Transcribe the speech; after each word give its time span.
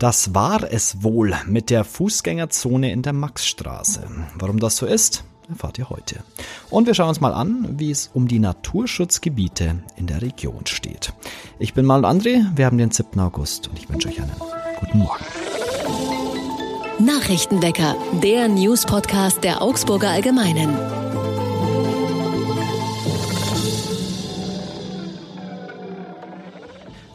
Das 0.00 0.34
war 0.34 0.72
es 0.72 1.02
wohl 1.02 1.34
mit 1.46 1.68
der 1.68 1.84
Fußgängerzone 1.84 2.90
in 2.90 3.02
der 3.02 3.12
Maxstraße. 3.12 4.00
Warum 4.34 4.58
das 4.58 4.78
so 4.78 4.86
ist, 4.86 5.24
erfahrt 5.46 5.78
ihr 5.78 5.90
heute. 5.90 6.20
Und 6.70 6.86
wir 6.86 6.94
schauen 6.94 7.10
uns 7.10 7.20
mal 7.20 7.34
an, 7.34 7.68
wie 7.78 7.90
es 7.90 8.10
um 8.14 8.26
die 8.26 8.38
Naturschutzgebiete 8.38 9.82
in 9.96 10.06
der 10.06 10.22
Region 10.22 10.66
steht. 10.66 11.12
Ich 11.58 11.74
bin 11.74 11.84
Mal 11.84 12.06
André, 12.06 12.46
wir 12.56 12.64
haben 12.64 12.78
den 12.78 12.90
7. 12.90 13.20
August 13.20 13.68
und 13.68 13.78
ich 13.78 13.90
wünsche 13.90 14.08
euch 14.08 14.22
einen 14.22 14.32
guten 14.80 15.00
Morgen. 15.00 15.24
Nachrichtenwecker, 16.98 17.94
der 18.22 18.48
News-Podcast 18.48 19.44
der 19.44 19.60
Augsburger 19.60 20.08
Allgemeinen. 20.08 20.78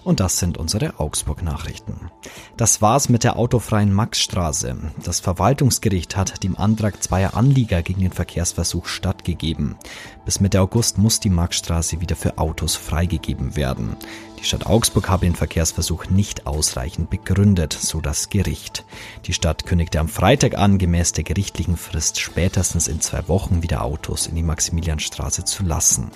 Und 0.06 0.20
das 0.20 0.38
sind 0.38 0.60
unsere 0.60 1.00
Augsburg-Nachrichten. 1.00 2.12
Das 2.58 2.80
war's 2.80 3.10
mit 3.10 3.24
der 3.24 3.38
autofreien 3.38 3.92
Maxstraße. 3.92 4.78
Das 5.04 5.20
Verwaltungsgericht 5.20 6.16
hat 6.16 6.44
dem 6.44 6.56
Antrag 6.56 7.02
zweier 7.02 7.36
Anlieger 7.36 7.82
gegen 7.82 8.02
den 8.02 8.12
Verkehrsversuch 8.12 8.86
stattgegeben. 8.86 9.78
Bis 10.24 10.40
Mitte 10.40 10.62
August 10.62 11.00
muss 11.00 11.20
die 11.20 11.32
Maxstraße 11.32 12.02
wieder 12.02 12.16
für 12.16 12.38
Autos 12.38 12.76
freigegeben 12.76 13.56
werden. 13.56 13.98
Die 14.46 14.50
Stadt 14.50 14.68
Augsburg 14.68 15.10
habe 15.10 15.26
den 15.26 15.34
Verkehrsversuch 15.34 16.06
nicht 16.12 16.46
ausreichend 16.46 17.10
begründet, 17.10 17.74
so 17.74 18.00
das 18.00 18.30
Gericht. 18.30 18.86
Die 19.26 19.34
Stadt 19.34 19.66
kündigte 19.66 20.00
am 20.00 20.08
Freitag 20.08 20.56
an, 20.56 20.78
gemäß 20.78 21.14
der 21.14 21.24
gerichtlichen 21.24 21.78
Frist 21.78 22.20
spätestens 22.20 22.88
in 22.88 23.02
zwei 23.02 23.28
Wochen 23.28 23.64
wieder 23.64 23.84
Autos 23.84 24.28
in 24.28 24.36
die 24.36 24.44
Maximilianstraße 24.44 25.46
zu 25.46 25.64
lassen. 25.64 26.12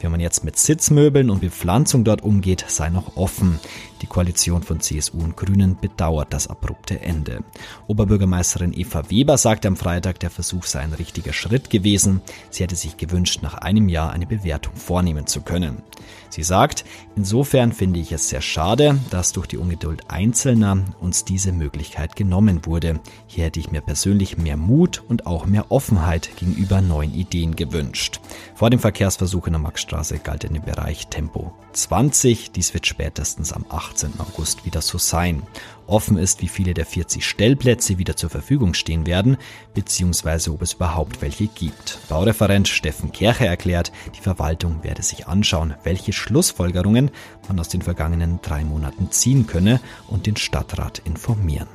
Wie 0.00 0.08
man 0.08 0.20
jetzt 0.20 0.42
mit 0.42 0.58
Sitzmöbeln 0.58 1.28
und 1.28 1.40
Bepflanzung 1.40 2.02
dort 2.02 2.22
umgeht, 2.22 2.64
sei 2.66 2.88
noch 2.88 3.18
offen. 3.18 3.60
Die 4.02 4.06
Koalition 4.06 4.62
von 4.62 4.80
CSU 4.80 5.18
und 5.18 5.36
Grünen 5.36 5.76
bedauert 5.80 6.32
das 6.32 6.48
abrupte 6.48 7.00
Ende. 7.00 7.42
Oberbürgermeisterin 7.86 8.72
Eva 8.72 9.08
Weber 9.10 9.38
sagte 9.38 9.68
am 9.68 9.76
Freitag, 9.76 10.20
der 10.20 10.30
Versuch 10.30 10.64
sei 10.64 10.80
ein 10.80 10.92
richtiger 10.92 11.32
Schritt 11.32 11.70
gewesen. 11.70 12.20
Sie 12.50 12.62
hätte 12.62 12.76
sich 12.76 12.96
gewünscht, 12.96 13.40
nach 13.42 13.54
einem 13.54 13.88
Jahr 13.88 14.12
eine 14.12 14.26
Bewertung 14.26 14.74
vornehmen 14.76 15.26
zu 15.26 15.40
können. 15.40 15.82
Sie 16.28 16.42
sagt, 16.42 16.84
insofern 17.14 17.72
finde 17.72 18.00
ich 18.00 18.12
es 18.12 18.28
sehr 18.28 18.42
schade, 18.42 18.98
dass 19.10 19.32
durch 19.32 19.46
die 19.46 19.56
Ungeduld 19.56 20.10
Einzelner 20.10 20.78
uns 21.00 21.24
diese 21.24 21.52
Möglichkeit 21.52 22.16
genommen 22.16 22.66
wurde. 22.66 23.00
Hier 23.26 23.44
hätte 23.44 23.60
ich 23.60 23.70
mir 23.70 23.80
persönlich 23.80 24.36
mehr 24.36 24.56
Mut 24.56 25.02
und 25.08 25.26
auch 25.26 25.46
mehr 25.46 25.70
Offenheit 25.70 26.36
gegenüber 26.36 26.80
neuen 26.80 27.14
Ideen 27.14 27.56
gewünscht. 27.56 28.20
Vor 28.54 28.70
dem 28.70 28.80
Verkehrsversuch 28.80 29.46
in 29.46 29.54
der 29.54 29.62
Maxstraße 29.62 30.18
galt 30.18 30.44
in 30.44 30.54
dem 30.54 30.62
Bereich 30.62 31.06
Tempo 31.08 31.52
20. 31.72 32.52
Dies 32.52 32.74
wird 32.74 32.86
spätestens 32.86 33.52
am 33.52 33.66
18. 33.96 34.20
August 34.20 34.66
wieder 34.66 34.82
so 34.82 34.98
sein. 34.98 35.42
Offen 35.86 36.18
ist, 36.18 36.42
wie 36.42 36.48
viele 36.48 36.74
der 36.74 36.84
40 36.84 37.24
Stellplätze 37.24 37.96
wieder 37.96 38.14
zur 38.14 38.28
Verfügung 38.28 38.74
stehen 38.74 39.06
werden, 39.06 39.38
beziehungsweise 39.72 40.52
ob 40.52 40.60
es 40.60 40.74
überhaupt 40.74 41.22
welche 41.22 41.46
gibt. 41.46 41.98
Baureferent 42.08 42.68
Steffen 42.68 43.10
Kercher 43.10 43.46
erklärt, 43.46 43.92
die 44.14 44.20
Verwaltung 44.20 44.84
werde 44.84 45.02
sich 45.02 45.26
anschauen, 45.26 45.74
welche 45.82 46.12
Schlussfolgerungen 46.12 47.10
man 47.48 47.58
aus 47.58 47.70
den 47.70 47.80
vergangenen 47.80 48.40
drei 48.42 48.64
Monaten 48.64 49.10
ziehen 49.10 49.46
könne 49.46 49.80
und 50.08 50.26
den 50.26 50.36
Stadtrat 50.36 51.00
informieren. 51.06 51.68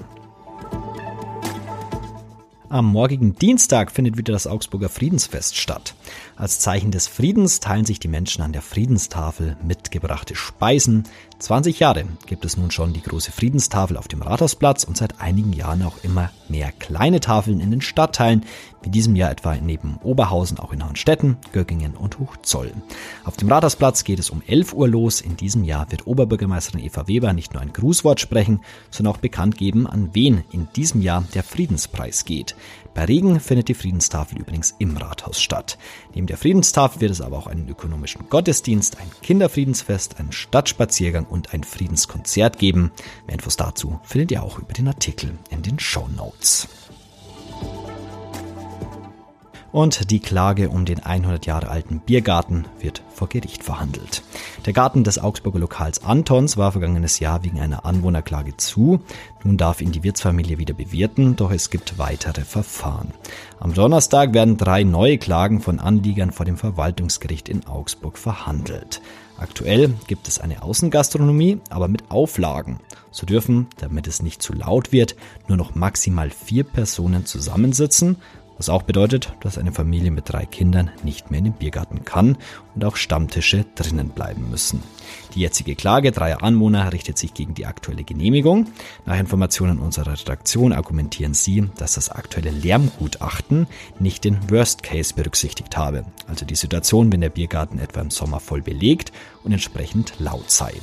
Am 2.70 2.86
morgigen 2.86 3.36
Dienstag 3.36 3.92
findet 3.92 4.18
wieder 4.18 4.32
das 4.32 4.48
Augsburger 4.48 4.90
Friedensfest 4.90 5.58
statt. 5.58 5.96
Als 6.36 6.60
Zeichen 6.60 6.92
des 6.92 7.08
Friedens 7.08 7.60
teilen 7.60 7.86
sich 7.86 8.00
die 8.00 8.08
Menschen 8.08 8.42
an 8.42 8.54
der 8.54 8.62
Friedenstafel 8.62 9.58
mitgebrachte 9.64 10.36
Speisen. 10.36 11.04
20 11.40 11.80
Jahre 11.80 12.06
gibt 12.28 12.46
es 12.46 12.58
nun 12.58 12.72
schon 12.72 12.94
die 12.94 13.02
große 13.02 13.32
Friedenstafel 13.32 13.98
auf 13.98 14.08
dem 14.08 14.22
Rathausplatz 14.22 14.84
und 14.84 14.96
seit 14.96 15.20
einigen 15.20 15.54
Jahren 15.54 15.82
auch 15.84 16.04
immer 16.04 16.30
mehr 16.50 16.72
kleine 16.72 17.20
Tafeln 17.20 17.60
in 17.60 17.72
den 17.72 17.82
Stadtteilen, 17.82 18.46
wie 18.84 18.90
diesem 18.90 19.16
Jahr 19.16 19.32
etwa 19.32 19.56
neben 19.56 19.98
Oberhausen 20.04 20.60
auch 20.60 20.72
in 20.72 20.84
Hornstetten, 20.84 21.38
Göggingen 21.52 21.96
und 21.96 22.20
Hochzoll. 22.20 22.72
Auf 23.24 23.38
dem 23.38 23.50
Rathausplatz 23.50 24.04
geht 24.04 24.20
es 24.20 24.30
um 24.30 24.42
11 24.46 24.74
Uhr 24.74 24.88
los. 24.88 25.22
In 25.22 25.36
diesem 25.36 25.64
Jahr 25.64 25.92
wird 25.92 26.08
Oberbürgermeisterin 26.08 26.84
Eva 26.84 27.08
Weber 27.08 27.34
nicht 27.34 27.54
nur 27.54 27.62
ein 27.62 27.74
Grußwort 27.74 28.20
sprechen, 28.20 28.62
sondern 28.90 29.14
auch 29.16 29.20
bekannt 29.20 29.58
geben, 29.58 29.88
an 29.88 30.10
wen 30.14 30.44
in 30.52 30.68
diesem 30.76 31.02
Jahr 31.02 31.24
der 31.34 31.44
Friedenspreis 31.44 32.26
geht. 32.26 32.56
Bei 32.94 33.06
Regen 33.06 33.40
findet 33.40 33.70
die 33.70 33.74
Friedenstafel 33.74 34.40
übrigens 34.40 34.76
im 34.80 34.98
Rathaus 34.98 35.42
statt. 35.42 35.78
Neben 36.14 36.28
der 36.28 36.38
Friedenstafel 36.38 37.02
wird 37.02 37.12
es 37.12 37.22
aber 37.22 37.38
auch 37.38 37.48
einen 37.48 37.70
ökonomischen 37.70 38.30
Gottesdienst, 38.30 39.00
ein 39.00 39.10
Kinderfriedensfest, 39.22 40.20
einen 40.20 40.32
Stadtspaziergang 40.32 41.26
und 41.26 41.54
ein 41.54 41.64
Friedenskonzert 41.64 42.58
geben. 42.58 42.92
Mehr 43.28 43.36
Infos 43.36 43.56
dazu 43.56 44.00
findet 44.04 44.32
ihr 44.32 44.44
auch 44.44 44.60
über 44.60 44.74
den 44.74 44.88
Artikel 44.88 45.38
in 45.50 45.62
den 45.62 45.80
Show 45.80 46.08
Notes 46.16 46.68
und 49.72 50.12
die 50.12 50.20
Klage 50.20 50.70
um 50.70 50.86
den 50.86 51.00
100 51.00 51.46
Jahre 51.46 51.70
alten 51.70 52.00
Biergarten 52.00 52.66
wird 52.80 53.02
vor 53.14 53.30
Gericht 53.30 53.64
verhandelt. 53.64 54.24
Der 54.66 54.74
Garten 54.74 55.04
des 55.04 55.20
Augsburger 55.20 55.60
Lokals 55.60 56.04
Antons 56.04 56.58
war 56.58 56.72
vergangenes 56.72 57.20
Jahr 57.20 57.44
wegen 57.44 57.60
einer 57.60 57.86
Anwohnerklage 57.86 58.58
zu. 58.58 59.00
Nun 59.44 59.58
darf 59.58 59.82
ihn 59.82 59.92
die 59.92 60.04
Wirtsfamilie 60.04 60.58
wieder 60.58 60.74
bewirten, 60.74 61.36
doch 61.36 61.52
es 61.52 61.70
gibt 61.70 61.98
weitere 61.98 62.42
Verfahren. 62.42 63.14
Am 63.60 63.74
Donnerstag 63.74 64.34
werden 64.34 64.58
drei 64.58 64.84
neue 64.84 65.18
Klagen 65.18 65.62
von 65.62 65.80
Anliegern 65.80 66.32
vor 66.32 66.46
dem 66.46 66.58
Verwaltungsgericht 66.58 67.50
in 67.50 67.66
Augsburg 67.66 68.18
verhandelt. 68.18 69.02
Aktuell 69.38 69.94
gibt 70.06 70.28
es 70.28 70.40
eine 70.40 70.62
Außengastronomie, 70.62 71.62
aber 71.70 71.88
mit 71.88 72.12
Auflagen. 72.12 72.80
So 73.10 73.26
dürfen, 73.26 73.68
damit 73.78 74.08
es 74.08 74.22
nicht 74.22 74.42
zu 74.44 74.54
laut 74.54 74.92
wird, 74.92 75.16
nur 75.48 75.58
noch 75.58 75.74
maximal 75.74 76.30
vier 76.30 76.64
Personen 76.64 77.26
zusammensitzen 77.26 78.18
was 78.62 78.70
auch 78.70 78.84
bedeutet, 78.84 79.34
dass 79.40 79.58
eine 79.58 79.72
Familie 79.72 80.12
mit 80.12 80.32
drei 80.32 80.46
Kindern 80.46 80.92
nicht 81.02 81.32
mehr 81.32 81.40
in 81.40 81.46
den 81.46 81.54
Biergarten 81.54 82.06
kann 82.06 82.38
und 82.76 82.86
auch 82.86 82.96
Stammtische 82.96 83.66
drinnen 83.74 84.10
bleiben 84.10 84.52
müssen. 84.52 84.84
Die 85.34 85.40
jetzige 85.40 85.74
Klage 85.74 86.12
dreier 86.12 86.44
Anwohner 86.44 86.94
richtet 86.94 87.18
sich 87.18 87.34
gegen 87.34 87.56
die 87.56 87.66
aktuelle 87.66 88.04
Genehmigung. 88.04 88.68
Nach 89.08 89.18
Informationen 89.18 89.80
unserer 89.80 90.12
Redaktion 90.12 90.74
argumentieren 90.74 91.34
sie, 91.34 91.70
dass 91.78 91.96
das 91.96 92.10
aktuelle 92.10 92.52
Lärmgutachten 92.52 93.66
nicht 93.98 94.26
den 94.26 94.52
Worst 94.52 94.84
Case 94.84 95.16
berücksichtigt 95.16 95.76
habe, 95.76 96.06
also 96.28 96.46
die 96.46 96.54
Situation, 96.54 97.12
wenn 97.12 97.22
der 97.22 97.30
Biergarten 97.30 97.80
etwa 97.80 98.02
im 98.02 98.12
Sommer 98.12 98.40
voll 98.40 98.62
belegt 98.62 99.12
und 99.44 99.54
entsprechend 99.54 100.14
laut 100.20 100.52
sei. 100.52 100.74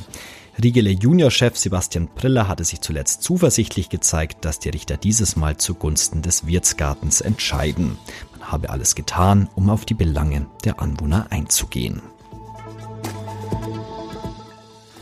Riegele 0.60 0.90
Juniorchef 0.90 1.56
Sebastian 1.56 2.08
Priller 2.08 2.48
hatte 2.48 2.64
sich 2.64 2.80
zuletzt 2.80 3.22
zuversichtlich 3.22 3.90
gezeigt, 3.90 4.44
dass 4.44 4.58
die 4.58 4.70
Richter 4.70 4.96
dieses 4.96 5.36
Mal 5.36 5.56
zugunsten 5.56 6.20
des 6.20 6.48
Wirtsgartens 6.48 7.20
entscheiden. 7.20 7.96
Man 8.32 8.50
habe 8.50 8.70
alles 8.70 8.96
getan, 8.96 9.48
um 9.54 9.70
auf 9.70 9.84
die 9.84 9.94
Belange 9.94 10.46
der 10.64 10.80
Anwohner 10.80 11.28
einzugehen. 11.30 12.02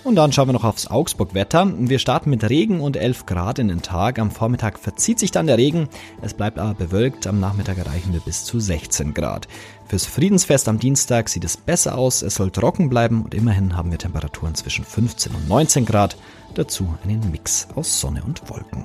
Und 0.06 0.14
dann 0.14 0.30
schauen 0.30 0.46
wir 0.46 0.52
noch 0.52 0.62
aufs 0.62 0.86
Augsburg-Wetter. 0.86 1.72
Wir 1.78 1.98
starten 1.98 2.30
mit 2.30 2.48
Regen 2.48 2.80
und 2.80 2.96
11 2.96 3.26
Grad 3.26 3.58
in 3.58 3.66
den 3.66 3.82
Tag. 3.82 4.20
Am 4.20 4.30
Vormittag 4.30 4.78
verzieht 4.78 5.18
sich 5.18 5.32
dann 5.32 5.48
der 5.48 5.58
Regen. 5.58 5.88
Es 6.22 6.32
bleibt 6.32 6.60
aber 6.60 6.74
bewölkt. 6.74 7.26
Am 7.26 7.40
Nachmittag 7.40 7.76
erreichen 7.78 8.12
wir 8.12 8.20
bis 8.20 8.44
zu 8.44 8.60
16 8.60 9.14
Grad. 9.14 9.48
Fürs 9.88 10.06
Friedensfest 10.06 10.68
am 10.68 10.78
Dienstag 10.78 11.28
sieht 11.28 11.42
es 11.42 11.56
besser 11.56 11.98
aus. 11.98 12.22
Es 12.22 12.36
soll 12.36 12.52
trocken 12.52 12.88
bleiben 12.88 13.24
und 13.24 13.34
immerhin 13.34 13.76
haben 13.76 13.90
wir 13.90 13.98
Temperaturen 13.98 14.54
zwischen 14.54 14.84
15 14.84 15.34
und 15.34 15.48
19 15.48 15.84
Grad. 15.84 16.16
Dazu 16.54 16.96
einen 17.02 17.32
Mix 17.32 17.66
aus 17.74 17.98
Sonne 17.98 18.22
und 18.22 18.48
Wolken. 18.48 18.84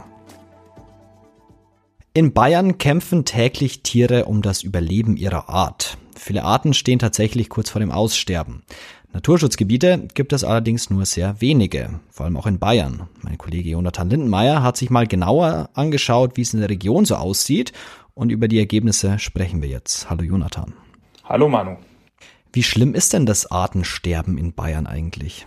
In 2.15 2.33
Bayern 2.33 2.79
kämpfen 2.79 3.25
täglich 3.25 3.83
Tiere 3.83 4.25
um 4.25 4.41
das 4.41 4.63
Überleben 4.63 5.17
ihrer 5.17 5.49
Art. 5.49 5.99
Viele 6.17 6.43
Arten 6.43 6.73
stehen 6.73 6.99
tatsächlich 6.99 7.49
kurz 7.49 7.69
vor 7.69 7.79
dem 7.79 7.91
Aussterben. 7.91 8.63
Naturschutzgebiete 9.13 10.07
gibt 10.13 10.31
es 10.31 10.45
allerdings 10.45 10.89
nur 10.89 11.05
sehr 11.05 11.41
wenige, 11.41 11.99
vor 12.09 12.25
allem 12.25 12.37
auch 12.37 12.47
in 12.47 12.59
Bayern. 12.59 13.09
Mein 13.21 13.37
Kollege 13.37 13.69
Jonathan 13.69 14.09
Lindenmeier 14.09 14.63
hat 14.63 14.77
sich 14.77 14.89
mal 14.89 15.05
genauer 15.05 15.69
angeschaut, 15.73 16.37
wie 16.37 16.41
es 16.41 16.53
in 16.53 16.61
der 16.61 16.69
Region 16.69 17.03
so 17.03 17.15
aussieht 17.15 17.73
und 18.13 18.29
über 18.29 18.47
die 18.47 18.57
Ergebnisse 18.57 19.19
sprechen 19.19 19.61
wir 19.61 19.67
jetzt. 19.67 20.09
Hallo 20.09 20.23
Jonathan. 20.23 20.73
Hallo 21.25 21.49
Manu. 21.49 21.75
Wie 22.53 22.63
schlimm 22.63 22.93
ist 22.95 23.11
denn 23.11 23.25
das 23.25 23.51
Artensterben 23.51 24.37
in 24.37 24.53
Bayern 24.53 24.87
eigentlich? 24.87 25.45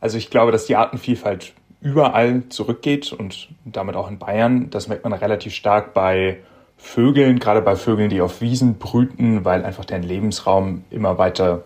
Also 0.00 0.16
ich 0.16 0.30
glaube, 0.30 0.52
dass 0.52 0.66
die 0.66 0.76
Artenvielfalt 0.76 1.52
überall 1.80 2.48
zurückgeht 2.48 3.12
und 3.12 3.48
damit 3.64 3.96
auch 3.96 4.08
in 4.08 4.20
Bayern. 4.20 4.70
Das 4.70 4.86
merkt 4.86 5.02
man 5.02 5.12
relativ 5.12 5.52
stark 5.52 5.94
bei 5.94 6.38
Vögeln, 6.76 7.40
gerade 7.40 7.60
bei 7.60 7.74
Vögeln, 7.74 8.08
die 8.08 8.20
auf 8.20 8.40
Wiesen 8.40 8.78
brüten, 8.78 9.44
weil 9.44 9.64
einfach 9.64 9.84
deren 9.84 10.04
Lebensraum 10.04 10.84
immer 10.90 11.18
weiter 11.18 11.64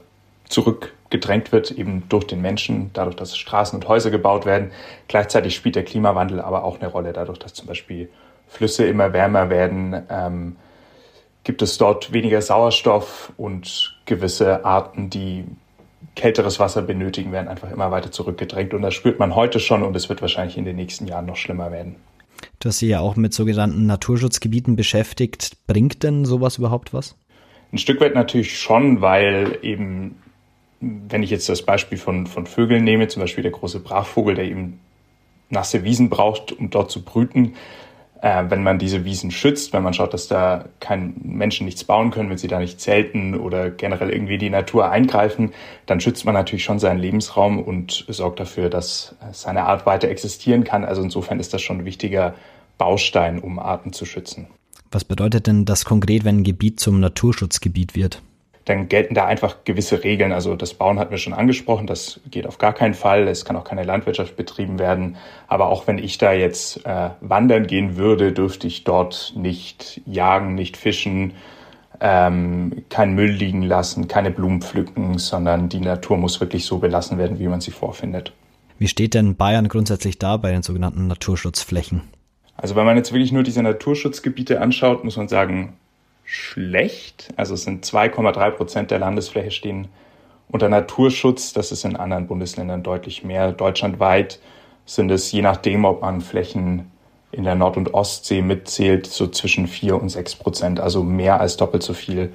zurück 0.48 0.94
gedrängt 1.10 1.52
wird, 1.52 1.70
eben 1.70 2.04
durch 2.08 2.24
den 2.24 2.42
Menschen, 2.42 2.90
dadurch, 2.92 3.16
dass 3.16 3.36
Straßen 3.36 3.78
und 3.78 3.88
Häuser 3.88 4.10
gebaut 4.10 4.46
werden. 4.46 4.70
Gleichzeitig 5.08 5.54
spielt 5.54 5.76
der 5.76 5.84
Klimawandel 5.84 6.40
aber 6.40 6.64
auch 6.64 6.80
eine 6.80 6.88
Rolle, 6.88 7.12
dadurch, 7.12 7.38
dass 7.38 7.54
zum 7.54 7.66
Beispiel 7.66 8.08
Flüsse 8.48 8.86
immer 8.86 9.12
wärmer 9.12 9.50
werden, 9.50 10.02
ähm, 10.10 10.56
gibt 11.44 11.62
es 11.62 11.78
dort 11.78 12.12
weniger 12.12 12.42
Sauerstoff 12.42 13.32
und 13.36 13.96
gewisse 14.04 14.64
Arten, 14.64 15.08
die 15.08 15.44
kälteres 16.14 16.58
Wasser 16.58 16.82
benötigen, 16.82 17.32
werden 17.32 17.48
einfach 17.48 17.70
immer 17.70 17.90
weiter 17.90 18.10
zurückgedrängt. 18.10 18.74
Und 18.74 18.82
das 18.82 18.94
spürt 18.94 19.18
man 19.18 19.34
heute 19.34 19.60
schon 19.60 19.82
und 19.82 19.96
es 19.96 20.08
wird 20.08 20.20
wahrscheinlich 20.20 20.58
in 20.58 20.64
den 20.64 20.76
nächsten 20.76 21.06
Jahren 21.06 21.26
noch 21.26 21.36
schlimmer 21.36 21.72
werden. 21.72 21.96
Du 22.60 22.68
hast 22.68 22.80
dich 22.80 22.90
ja 22.90 23.00
auch 23.00 23.16
mit 23.16 23.32
sogenannten 23.32 23.86
Naturschutzgebieten 23.86 24.76
beschäftigt. 24.76 25.56
Bringt 25.66 26.02
denn 26.02 26.24
sowas 26.24 26.58
überhaupt 26.58 26.92
was? 26.92 27.16
Ein 27.72 27.78
Stück 27.78 28.00
weit 28.00 28.14
natürlich 28.14 28.58
schon, 28.58 29.00
weil 29.00 29.58
eben, 29.62 30.16
wenn 30.80 31.22
ich 31.22 31.30
jetzt 31.30 31.48
das 31.48 31.62
Beispiel 31.62 31.98
von, 31.98 32.26
von 32.26 32.46
Vögeln 32.46 32.84
nehme, 32.84 33.08
zum 33.08 33.20
Beispiel 33.20 33.42
der 33.42 33.52
große 33.52 33.80
Brachvogel, 33.80 34.34
der 34.34 34.44
eben 34.44 34.80
nasse 35.50 35.84
Wiesen 35.84 36.08
braucht, 36.08 36.52
um 36.52 36.70
dort 36.70 36.90
zu 36.90 37.02
brüten, 37.02 37.54
äh, 38.20 38.44
wenn 38.48 38.62
man 38.62 38.78
diese 38.78 39.04
Wiesen 39.04 39.30
schützt, 39.30 39.72
wenn 39.72 39.82
man 39.82 39.94
schaut, 39.94 40.12
dass 40.12 40.28
da 40.28 40.64
kein 40.80 41.14
Menschen 41.22 41.64
nichts 41.64 41.84
bauen 41.84 42.10
können, 42.10 42.30
wenn 42.30 42.38
sie 42.38 42.48
da 42.48 42.58
nicht 42.58 42.80
zelten 42.80 43.34
oder 43.34 43.70
generell 43.70 44.10
irgendwie 44.10 44.38
die 44.38 44.50
Natur 44.50 44.90
eingreifen, 44.90 45.52
dann 45.86 46.00
schützt 46.00 46.24
man 46.24 46.34
natürlich 46.34 46.64
schon 46.64 46.78
seinen 46.78 46.98
Lebensraum 46.98 47.62
und 47.62 48.04
sorgt 48.08 48.40
dafür, 48.40 48.70
dass 48.70 49.14
seine 49.32 49.64
Art 49.64 49.86
weiter 49.86 50.08
existieren 50.08 50.64
kann. 50.64 50.84
Also 50.84 51.02
insofern 51.02 51.40
ist 51.40 51.54
das 51.54 51.62
schon 51.62 51.78
ein 51.78 51.84
wichtiger 51.84 52.34
Baustein, 52.76 53.38
um 53.38 53.58
Arten 53.58 53.92
zu 53.92 54.04
schützen. 54.04 54.46
Was 54.90 55.04
bedeutet 55.04 55.46
denn 55.46 55.64
das 55.64 55.84
konkret, 55.84 56.24
wenn 56.24 56.38
ein 56.38 56.44
Gebiet 56.44 56.80
zum 56.80 57.00
Naturschutzgebiet 57.00 57.94
wird? 57.94 58.22
Dann 58.68 58.88
gelten 58.88 59.14
da 59.14 59.26
einfach 59.26 59.64
gewisse 59.64 60.04
Regeln. 60.04 60.32
Also 60.32 60.56
das 60.56 60.74
Bauen 60.74 60.98
hatten 60.98 61.10
wir 61.10 61.18
schon 61.18 61.32
angesprochen, 61.32 61.86
das 61.86 62.20
geht 62.30 62.46
auf 62.46 62.58
gar 62.58 62.72
keinen 62.72 62.94
Fall. 62.94 63.26
Es 63.28 63.44
kann 63.44 63.56
auch 63.56 63.64
keine 63.64 63.84
Landwirtschaft 63.84 64.36
betrieben 64.36 64.78
werden. 64.78 65.16
Aber 65.46 65.68
auch 65.68 65.86
wenn 65.86 65.98
ich 65.98 66.18
da 66.18 66.32
jetzt 66.32 66.84
äh, 66.86 67.10
wandern 67.20 67.66
gehen 67.66 67.96
würde, 67.96 68.32
dürfte 68.32 68.66
ich 68.66 68.84
dort 68.84 69.32
nicht 69.36 70.00
jagen, 70.06 70.54
nicht 70.54 70.76
fischen, 70.76 71.32
ähm, 72.00 72.84
keinen 72.90 73.14
Müll 73.14 73.30
liegen 73.30 73.62
lassen, 73.62 74.08
keine 74.08 74.30
Blumen 74.30 74.62
pflücken, 74.62 75.18
sondern 75.18 75.68
die 75.68 75.80
Natur 75.80 76.16
muss 76.16 76.40
wirklich 76.40 76.64
so 76.64 76.78
belassen 76.78 77.18
werden, 77.18 77.38
wie 77.38 77.48
man 77.48 77.60
sie 77.60 77.72
vorfindet. 77.72 78.32
Wie 78.78 78.88
steht 78.88 79.14
denn 79.14 79.34
Bayern 79.34 79.68
grundsätzlich 79.68 80.18
da 80.18 80.36
bei 80.36 80.52
den 80.52 80.62
sogenannten 80.62 81.08
Naturschutzflächen? 81.08 82.02
Also 82.56 82.76
wenn 82.76 82.86
man 82.86 82.96
jetzt 82.96 83.12
wirklich 83.12 83.32
nur 83.32 83.42
diese 83.42 83.62
Naturschutzgebiete 83.62 84.60
anschaut, 84.60 85.04
muss 85.04 85.16
man 85.16 85.28
sagen, 85.28 85.74
schlecht. 86.28 87.28
Also 87.36 87.54
es 87.54 87.62
sind 87.62 87.86
2,3 87.86 88.50
Prozent 88.50 88.90
der 88.90 88.98
Landesfläche 88.98 89.50
stehen 89.50 89.88
unter 90.48 90.68
Naturschutz. 90.68 91.54
Das 91.54 91.72
ist 91.72 91.86
in 91.86 91.96
anderen 91.96 92.26
Bundesländern 92.26 92.82
deutlich 92.82 93.24
mehr. 93.24 93.50
Deutschlandweit 93.52 94.38
sind 94.84 95.10
es, 95.10 95.32
je 95.32 95.40
nachdem, 95.40 95.86
ob 95.86 96.02
man 96.02 96.20
Flächen 96.20 96.90
in 97.32 97.44
der 97.44 97.54
Nord- 97.54 97.78
und 97.78 97.94
Ostsee 97.94 98.42
mitzählt, 98.42 99.06
so 99.06 99.26
zwischen 99.28 99.66
4 99.66 100.00
und 100.00 100.10
6 100.10 100.36
Prozent. 100.36 100.80
Also 100.80 101.02
mehr 101.02 101.40
als 101.40 101.56
doppelt 101.56 101.82
so 101.82 101.94
viel, 101.94 102.30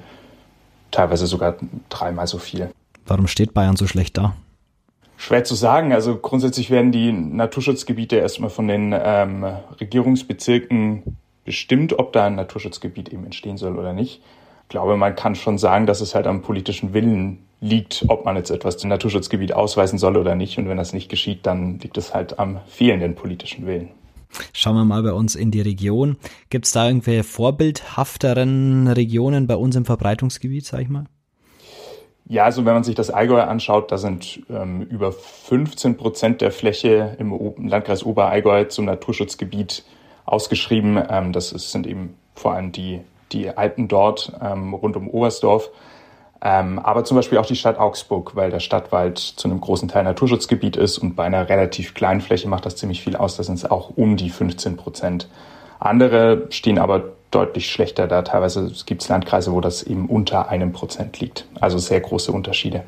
teilweise 0.90 1.28
sogar 1.28 1.56
dreimal 1.88 2.26
so 2.26 2.38
viel. 2.38 2.70
Warum 3.06 3.28
steht 3.28 3.54
Bayern 3.54 3.76
so 3.76 3.86
schlecht 3.86 4.18
da? 4.18 4.34
Schwer 5.16 5.44
zu 5.44 5.54
sagen. 5.54 5.92
Also 5.92 6.16
grundsätzlich 6.16 6.68
werden 6.68 6.90
die 6.90 7.12
Naturschutzgebiete 7.12 8.16
erstmal 8.16 8.50
von 8.50 8.66
den 8.66 8.92
ähm, 8.92 9.44
Regierungsbezirken 9.80 11.16
bestimmt, 11.44 11.98
ob 11.98 12.12
da 12.12 12.26
ein 12.26 12.36
Naturschutzgebiet 12.36 13.10
eben 13.10 13.24
entstehen 13.24 13.56
soll 13.56 13.78
oder 13.78 13.92
nicht. 13.92 14.22
Ich 14.62 14.68
glaube, 14.68 14.96
man 14.96 15.14
kann 15.14 15.34
schon 15.34 15.58
sagen, 15.58 15.86
dass 15.86 16.00
es 16.00 16.14
halt 16.14 16.26
am 16.26 16.42
politischen 16.42 16.94
Willen 16.94 17.38
liegt, 17.60 18.04
ob 18.08 18.24
man 18.24 18.36
jetzt 18.36 18.50
etwas 18.50 18.76
zum 18.78 18.90
Naturschutzgebiet 18.90 19.52
ausweisen 19.52 19.98
soll 19.98 20.16
oder 20.16 20.34
nicht. 20.34 20.58
Und 20.58 20.68
wenn 20.68 20.76
das 20.76 20.92
nicht 20.92 21.08
geschieht, 21.08 21.46
dann 21.46 21.78
liegt 21.78 21.96
es 21.98 22.14
halt 22.14 22.38
am 22.38 22.60
fehlenden 22.66 23.14
politischen 23.14 23.66
Willen. 23.66 23.90
Schauen 24.52 24.74
wir 24.74 24.84
mal 24.84 25.02
bei 25.02 25.12
uns 25.12 25.34
in 25.34 25.50
die 25.50 25.60
Region. 25.60 26.16
Gibt 26.50 26.66
es 26.66 26.72
da 26.72 26.86
irgendwelche 26.86 27.24
vorbildhafteren 27.24 28.88
Regionen 28.88 29.46
bei 29.46 29.56
uns 29.56 29.76
im 29.76 29.84
Verbreitungsgebiet, 29.84 30.66
sag 30.66 30.80
ich 30.80 30.88
mal? 30.88 31.04
Ja, 32.26 32.44
also 32.44 32.64
wenn 32.64 32.72
man 32.72 32.84
sich 32.84 32.94
das 32.94 33.10
Allgäu 33.10 33.42
anschaut, 33.42 33.92
da 33.92 33.98
sind 33.98 34.40
ähm, 34.48 34.82
über 34.82 35.12
15 35.12 35.96
Prozent 35.96 36.40
der 36.40 36.50
Fläche 36.50 37.16
im 37.18 37.38
Landkreis 37.68 38.02
Oberallgäu 38.02 38.64
zum 38.64 38.86
Naturschutzgebiet 38.86 39.84
ausgeschrieben. 40.24 41.02
Ähm, 41.08 41.32
das 41.32 41.52
ist, 41.52 41.72
sind 41.72 41.86
eben 41.86 42.16
vor 42.34 42.54
allem 42.54 42.72
die, 42.72 43.00
die 43.32 43.50
Alpen 43.50 43.88
dort 43.88 44.32
ähm, 44.42 44.74
rund 44.74 44.96
um 44.96 45.08
Oberstdorf. 45.08 45.70
Ähm, 46.42 46.78
aber 46.78 47.04
zum 47.04 47.16
Beispiel 47.16 47.38
auch 47.38 47.46
die 47.46 47.56
Stadt 47.56 47.78
Augsburg, 47.78 48.36
weil 48.36 48.50
der 48.50 48.60
Stadtwald 48.60 49.18
zu 49.18 49.48
einem 49.48 49.60
großen 49.60 49.88
Teil 49.88 50.04
Naturschutzgebiet 50.04 50.76
ist 50.76 50.98
und 50.98 51.16
bei 51.16 51.24
einer 51.24 51.48
relativ 51.48 51.94
kleinen 51.94 52.20
Fläche 52.20 52.48
macht 52.48 52.66
das 52.66 52.76
ziemlich 52.76 53.02
viel 53.02 53.16
aus. 53.16 53.36
Da 53.36 53.42
sind 53.42 53.54
es 53.54 53.70
auch 53.70 53.96
um 53.96 54.16
die 54.16 54.28
15 54.28 54.76
Prozent. 54.76 55.28
Andere 55.78 56.46
stehen 56.50 56.78
aber 56.78 57.12
deutlich 57.30 57.70
schlechter 57.70 58.06
da. 58.06 58.22
Teilweise 58.22 58.70
gibt 58.84 59.02
es 59.02 59.08
Landkreise, 59.08 59.52
wo 59.52 59.60
das 59.60 59.82
eben 59.82 60.08
unter 60.08 60.48
einem 60.48 60.72
Prozent 60.72 61.18
liegt. 61.20 61.46
Also 61.60 61.78
sehr 61.78 62.00
große 62.00 62.30
Unterschiede. 62.30 62.84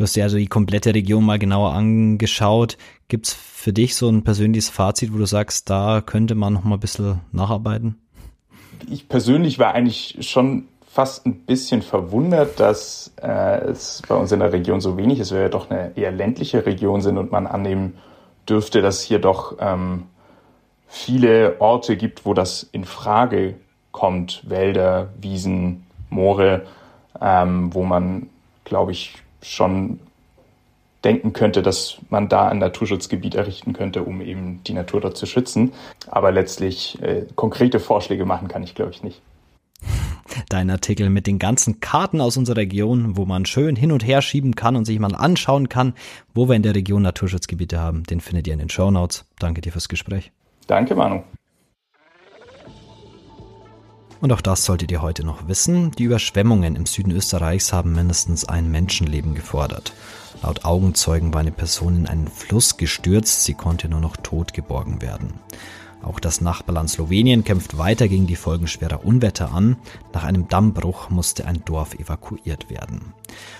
Du 0.00 0.04
hast 0.04 0.16
dir 0.16 0.24
also 0.24 0.38
die 0.38 0.46
komplette 0.46 0.94
Region 0.94 1.26
mal 1.26 1.38
genauer 1.38 1.74
angeschaut. 1.74 2.78
Gibt 3.08 3.26
es 3.26 3.34
für 3.34 3.74
dich 3.74 3.96
so 3.96 4.08
ein 4.08 4.24
persönliches 4.24 4.70
Fazit, 4.70 5.12
wo 5.12 5.18
du 5.18 5.26
sagst, 5.26 5.68
da 5.68 6.00
könnte 6.00 6.34
man 6.34 6.54
noch 6.54 6.64
mal 6.64 6.76
ein 6.76 6.80
bisschen 6.80 7.20
nacharbeiten? 7.32 8.00
Ich 8.88 9.10
persönlich 9.10 9.58
war 9.58 9.74
eigentlich 9.74 10.16
schon 10.20 10.68
fast 10.86 11.26
ein 11.26 11.40
bisschen 11.40 11.82
verwundert, 11.82 12.58
dass 12.58 13.12
äh, 13.20 13.60
es 13.66 14.00
bei 14.08 14.14
uns 14.14 14.32
in 14.32 14.40
der 14.40 14.54
Region 14.54 14.80
so 14.80 14.96
wenig 14.96 15.18
ist, 15.18 15.32
weil 15.32 15.42
wir 15.42 15.48
doch 15.50 15.68
eine 15.68 15.94
eher 15.98 16.12
ländliche 16.12 16.64
Region 16.64 17.02
sind 17.02 17.18
und 17.18 17.30
man 17.30 17.46
annehmen 17.46 17.98
dürfte, 18.48 18.80
dass 18.80 19.02
hier 19.02 19.18
doch 19.18 19.58
ähm, 19.60 20.04
viele 20.86 21.60
Orte 21.60 21.98
gibt, 21.98 22.24
wo 22.24 22.32
das 22.32 22.62
in 22.72 22.86
Frage 22.86 23.56
kommt, 23.92 24.48
Wälder, 24.48 25.10
Wiesen, 25.20 25.84
Moore, 26.08 26.62
ähm, 27.20 27.74
wo 27.74 27.84
man, 27.84 28.30
glaube 28.64 28.92
ich, 28.92 29.22
schon 29.42 30.00
denken 31.04 31.32
könnte, 31.32 31.62
dass 31.62 31.98
man 32.10 32.28
da 32.28 32.48
ein 32.48 32.58
Naturschutzgebiet 32.58 33.34
errichten 33.34 33.72
könnte, 33.72 34.02
um 34.02 34.20
eben 34.20 34.62
die 34.64 34.74
Natur 34.74 35.00
dort 35.00 35.16
zu 35.16 35.26
schützen. 35.26 35.72
Aber 36.08 36.30
letztlich 36.30 37.00
äh, 37.02 37.26
konkrete 37.36 37.80
Vorschläge 37.80 38.24
machen 38.24 38.48
kann 38.48 38.62
ich, 38.62 38.74
glaube 38.74 38.92
ich, 38.92 39.02
nicht. 39.02 39.22
Dein 40.48 40.70
Artikel 40.70 41.10
mit 41.10 41.26
den 41.26 41.38
ganzen 41.38 41.80
Karten 41.80 42.20
aus 42.20 42.36
unserer 42.36 42.58
Region, 42.58 43.16
wo 43.16 43.24
man 43.24 43.46
schön 43.46 43.76
hin 43.76 43.92
und 43.92 44.06
her 44.06 44.22
schieben 44.22 44.54
kann 44.54 44.76
und 44.76 44.84
sich 44.84 44.98
mal 44.98 45.14
anschauen 45.14 45.68
kann, 45.68 45.94
wo 46.34 46.48
wir 46.48 46.54
in 46.54 46.62
der 46.62 46.74
Region 46.74 47.02
Naturschutzgebiete 47.02 47.80
haben, 47.80 48.04
den 48.04 48.20
findet 48.20 48.46
ihr 48.46 48.52
in 48.52 48.60
den 48.60 48.70
Show 48.70 48.90
Notes. 48.90 49.24
Danke 49.38 49.60
dir 49.60 49.72
fürs 49.72 49.88
Gespräch. 49.88 50.30
Danke, 50.66 50.94
Manu. 50.94 51.22
Und 54.20 54.32
auch 54.32 54.42
das 54.42 54.64
solltet 54.64 54.92
ihr 54.92 55.00
heute 55.00 55.24
noch 55.24 55.48
wissen. 55.48 55.92
Die 55.92 56.04
Überschwemmungen 56.04 56.76
im 56.76 56.84
Süden 56.84 57.10
Österreichs 57.10 57.72
haben 57.72 57.92
mindestens 57.94 58.44
ein 58.44 58.70
Menschenleben 58.70 59.34
gefordert. 59.34 59.94
Laut 60.42 60.64
Augenzeugen 60.64 61.32
war 61.32 61.40
eine 61.40 61.52
Person 61.52 61.96
in 61.96 62.06
einen 62.06 62.28
Fluss 62.28 62.76
gestürzt, 62.76 63.44
sie 63.44 63.54
konnte 63.54 63.88
nur 63.88 64.00
noch 64.00 64.16
tot 64.16 64.52
geborgen 64.52 65.00
werden. 65.00 65.34
Auch 66.02 66.18
das 66.18 66.40
Nachbarland 66.40 66.88
Slowenien 66.88 67.44
kämpft 67.44 67.76
weiter 67.76 68.08
gegen 68.08 68.26
die 68.26 68.36
Folgen 68.36 68.66
schwerer 68.66 69.04
Unwetter 69.04 69.52
an. 69.52 69.76
Nach 70.14 70.24
einem 70.24 70.48
Dammbruch 70.48 71.10
musste 71.10 71.46
ein 71.46 71.62
Dorf 71.64 71.94
evakuiert 71.94 72.70
werden. 72.70 73.12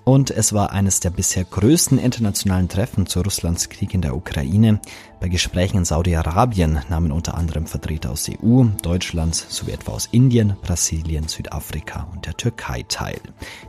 Und 0.04 0.30
es 0.30 0.52
war 0.52 0.72
eines 0.72 1.00
der 1.00 1.10
bisher 1.10 1.44
größten 1.44 1.98
internationalen 1.98 2.68
Treffen 2.68 3.06
zu 3.06 3.20
Russlands 3.20 3.68
Krieg 3.68 3.94
in 3.94 4.00
der 4.00 4.16
Ukraine. 4.16 4.80
Bei 5.20 5.28
Gesprächen 5.28 5.78
in 5.78 5.84
Saudi-Arabien 5.84 6.80
nahmen 6.88 7.12
unter 7.12 7.36
anderem 7.36 7.66
Vertreter 7.66 8.10
aus 8.10 8.28
EU, 8.28 8.64
Deutschland 8.82 9.34
sowie 9.34 9.72
etwa 9.72 9.92
aus 9.92 10.08
Indien, 10.10 10.56
Brasilien, 10.62 11.28
Südafrika 11.28 12.08
und 12.12 12.26
der 12.26 12.36
Türkei 12.36 12.84
teil. 12.88 13.20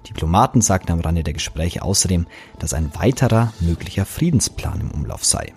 Diplomaten 0.07 0.61
sagten 0.61 0.93
am 0.93 1.01
Rande 1.01 1.23
der 1.23 1.33
Gespräche 1.33 1.81
außerdem, 1.81 2.25
dass 2.57 2.73
ein 2.73 2.91
weiterer 2.95 3.53
möglicher 3.59 4.05
Friedensplan 4.05 4.79
im 4.79 4.91
Umlauf 4.91 5.25
sei. 5.25 5.53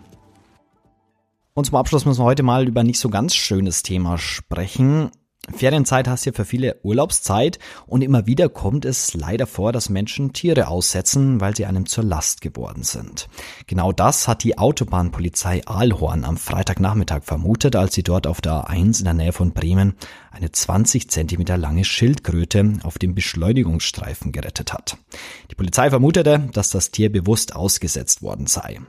Und 1.56 1.66
zum 1.66 1.76
Abschluss 1.76 2.04
müssen 2.04 2.20
wir 2.20 2.24
heute 2.24 2.42
mal 2.42 2.66
über 2.66 2.82
nicht 2.82 2.98
so 2.98 3.08
ganz 3.08 3.34
schönes 3.34 3.84
Thema 3.84 4.18
sprechen. 4.18 5.10
Ferienzeit 5.52 6.08
hast 6.08 6.24
ja 6.24 6.32
für 6.32 6.44
viele 6.44 6.76
Urlaubszeit 6.82 7.58
und 7.86 8.02
immer 8.02 8.26
wieder 8.26 8.48
kommt 8.48 8.84
es 8.84 9.14
leider 9.14 9.46
vor, 9.46 9.72
dass 9.72 9.88
Menschen 9.88 10.32
Tiere 10.32 10.68
aussetzen, 10.68 11.40
weil 11.40 11.54
sie 11.54 11.66
einem 11.66 11.86
zur 11.86 12.04
Last 12.04 12.40
geworden 12.40 12.82
sind. 12.82 13.28
Genau 13.66 13.92
das 13.92 14.26
hat 14.26 14.42
die 14.42 14.58
Autobahnpolizei 14.58 15.62
Aalhorn 15.66 16.24
am 16.24 16.36
Freitagnachmittag 16.36 17.24
vermutet, 17.24 17.76
als 17.76 17.94
sie 17.94 18.02
dort 18.02 18.26
auf 18.26 18.40
der 18.40 18.68
A1 18.68 19.00
in 19.00 19.04
der 19.04 19.14
Nähe 19.14 19.32
von 19.32 19.52
Bremen 19.52 19.94
eine 20.30 20.50
20 20.50 21.10
Zentimeter 21.10 21.56
lange 21.56 21.84
Schildkröte 21.84 22.78
auf 22.82 22.98
dem 22.98 23.14
Beschleunigungsstreifen 23.14 24.32
gerettet 24.32 24.72
hat. 24.72 24.96
Die 25.50 25.54
Polizei 25.54 25.90
vermutete, 25.90 26.48
dass 26.52 26.70
das 26.70 26.90
Tier 26.90 27.12
bewusst 27.12 27.54
ausgesetzt 27.54 28.22
worden 28.22 28.46
sei. 28.46 28.80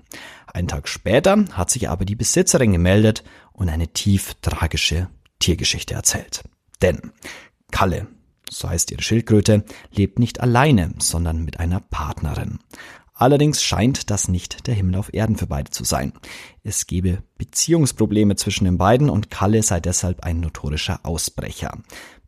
Einen 0.51 0.67
Tag 0.67 0.87
später 0.87 1.45
hat 1.51 1.69
sich 1.69 1.89
aber 1.89 2.05
die 2.05 2.15
Besitzerin 2.15 2.71
gemeldet 2.71 3.23
und 3.51 3.69
eine 3.69 3.89
tief 3.89 4.35
tragische 4.41 5.09
Tiergeschichte 5.39 5.93
erzählt. 5.93 6.43
Denn 6.81 7.11
Kalle, 7.71 8.07
so 8.49 8.69
heißt 8.69 8.91
ihre 8.91 9.01
Schildkröte, 9.01 9.65
lebt 9.91 10.19
nicht 10.19 10.41
alleine, 10.41 10.93
sondern 10.99 11.43
mit 11.43 11.59
einer 11.59 11.79
Partnerin. 11.79 12.59
Allerdings 13.17 13.63
scheint 13.63 14.09
das 14.09 14.27
nicht 14.27 14.67
der 14.67 14.75
Himmel 14.75 14.95
auf 14.95 15.13
Erden 15.13 15.37
für 15.37 15.47
beide 15.47 15.71
zu 15.71 15.85
sein. 15.85 16.11
Es 16.63 16.85
gebe 16.85 17.23
Beziehungsprobleme 17.37 18.35
zwischen 18.35 18.65
den 18.65 18.77
beiden 18.77 19.09
und 19.09 19.31
Kalle 19.31 19.63
sei 19.63 19.79
deshalb 19.79 20.25
ein 20.25 20.41
notorischer 20.41 20.99
Ausbrecher. 21.03 21.77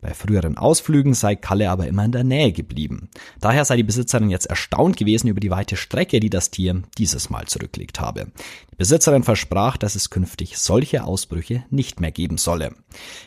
Bei 0.01 0.13
früheren 0.13 0.57
Ausflügen 0.57 1.13
sei 1.13 1.35
Kalle 1.35 1.69
aber 1.69 1.87
immer 1.87 2.05
in 2.05 2.11
der 2.11 2.23
Nähe 2.23 2.51
geblieben. 2.51 3.09
Daher 3.39 3.65
sei 3.65 3.77
die 3.77 3.83
Besitzerin 3.83 4.29
jetzt 4.29 4.45
erstaunt 4.45 4.95
gewesen 4.97 5.27
über 5.27 5.39
die 5.39 5.49
weite 5.49 5.75
Strecke, 5.75 6.19
die 6.19 6.29
das 6.29 6.51
Tier 6.51 6.83
dieses 6.97 7.29
Mal 7.29 7.45
zurücklegt 7.47 7.99
habe. 7.99 8.27
Die 8.71 8.75
Besitzerin 8.75 9.23
versprach, 9.23 9.77
dass 9.77 9.95
es 9.95 10.09
künftig 10.09 10.57
solche 10.57 11.03
Ausbrüche 11.03 11.63
nicht 11.71 11.99
mehr 11.99 12.11
geben 12.11 12.37
solle. 12.37 12.73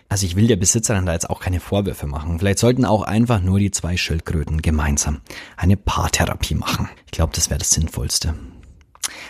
Also 0.09 0.27
ich 0.27 0.37
will 0.37 0.47
der 0.47 0.57
Besitzerin 0.57 1.07
da 1.07 1.13
jetzt 1.13 1.29
auch 1.29 1.41
keine 1.41 1.61
Vorwürfe 1.61 2.07
machen. 2.07 2.39
Vielleicht 2.39 2.61
sollten 2.61 2.85
auch 2.85 3.03
einfach 3.03 3.41
nur 3.41 3.59
die 3.59 3.73
zwei 3.73 3.97
Schildkröten 3.97 4.63
gemeinsam 4.63 5.23
eine 5.57 5.77
Paartherapie 5.77 6.55
machen. 6.55 6.89
Ich 7.07 7.13
glaube, 7.13 7.33
das 7.35 7.51
wäre 7.51 7.59
das 7.59 7.71
Sinnvollste. 7.71 8.35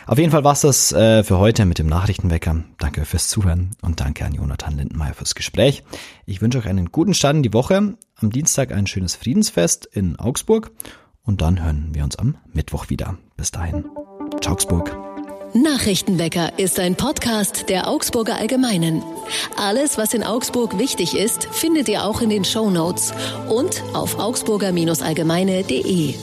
Auf 0.07 0.19
jeden 0.19 0.31
Fall 0.31 0.45
war's 0.45 0.63
das 0.63 0.93
äh, 0.93 1.23
für 1.23 1.39
heute 1.39 1.65
mit 1.65 1.79
dem 1.79 1.87
Nachrichtenwecker. 1.87 2.65
Danke 2.79 3.05
fürs 3.05 3.29
Zuhören 3.29 3.71
und 3.83 4.01
danke 4.01 4.25
an 4.25 4.35
Jonathan 4.35 4.77
Lindenmeier 4.77 5.15
fürs 5.15 5.35
Gespräch. 5.35 5.83
Ich 6.27 6.43
wünsche 6.43 6.59
euch 6.59 6.69
einen 6.69 6.93
guten 6.93 7.15
Start 7.15 7.37
in 7.37 7.43
die 7.43 7.53
Woche. 7.53 7.97
Am 8.17 8.31
Dienstag 8.31 8.73
ein 8.73 8.87
schönes 8.87 9.17
Friedensfest 9.17 9.87
in 9.87 10.19
Augsburg 10.19 10.73
und 11.23 11.41
dann 11.41 11.63
hören 11.63 11.91
wir 11.93 12.05
uns 12.05 12.17
am 12.17 12.37
Mittwoch 12.53 12.91
wieder. 12.91 13.17
Bis 13.37 13.51
dahin. 13.51 13.85
Ciao 14.41 14.55
Augsburg. 14.55 14.97
Nachrichtenwecker 15.53 16.59
ist 16.59 16.79
ein 16.79 16.95
Podcast 16.95 17.69
der 17.69 17.89
Augsburger 17.89 18.37
Allgemeinen. 18.37 19.03
Alles, 19.57 19.99
was 19.99 20.15
in 20.15 20.23
Augsburg 20.23 20.79
wichtig 20.79 21.17
ist, 21.17 21.49
findet 21.51 21.89
ihr 21.89 22.05
auch 22.05 22.21
in 22.21 22.31
den 22.31 22.45
Show 22.45 22.71
Notes 22.71 23.13
und 23.49 23.83
auf 23.93 24.19
augsburger-allgemeine.de. 24.19 26.15